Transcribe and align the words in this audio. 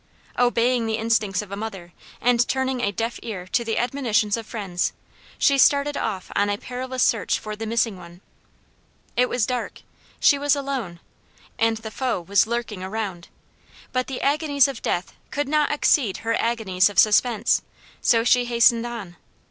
Obeying 0.39 0.87
the 0.87 0.97
instincts 0.97 1.43
of 1.43 1.51
a 1.51 1.55
mother, 1.55 1.93
and 2.19 2.47
turning 2.47 2.81
a 2.81 2.91
deaf 2.91 3.19
ear 3.21 3.45
to 3.45 3.63
the 3.63 3.77
admonitions 3.77 4.35
of 4.35 4.47
friends, 4.47 4.93
she 5.37 5.59
started 5.59 5.95
off 5.95 6.31
on 6.35 6.49
a 6.49 6.57
perilous 6.57 7.03
search 7.03 7.37
for 7.37 7.55
the 7.55 7.67
missing 7.67 7.97
one. 7.99 8.19
It 9.15 9.29
was 9.29 9.45
dark; 9.45 9.81
she 10.19 10.39
was 10.39 10.55
alone; 10.55 11.01
and 11.59 11.77
the 11.77 11.91
foe 11.91 12.19
was 12.19 12.47
lurking 12.47 12.83
around; 12.83 13.27
but 13.93 14.07
the 14.07 14.21
agonies 14.21 14.67
of 14.67 14.81
death 14.81 15.13
could 15.29 15.47
not 15.47 15.71
exceed 15.71 16.17
her 16.25 16.33
agonies 16.33 16.89
of 16.89 16.97
suspense; 16.97 17.61
so 18.01 18.23
she 18.23 18.45
hastened 18.45 18.87
on. 18.87 19.17